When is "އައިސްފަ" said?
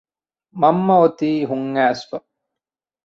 1.77-2.17